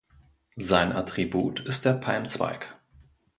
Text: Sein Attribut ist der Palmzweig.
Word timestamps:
Sein 0.57 0.93
Attribut 0.93 1.59
ist 1.59 1.85
der 1.85 1.93
Palmzweig. 1.93 2.75